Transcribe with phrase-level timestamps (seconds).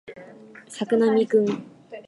[0.67, 1.45] 作並くん